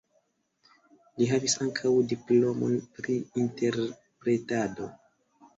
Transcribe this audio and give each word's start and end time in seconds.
Li 1.21 1.27
havis 1.31 1.55
ankaŭ 1.65 1.91
diplomon 2.13 2.73
pri 2.97 3.19
interpretado. 3.45 4.91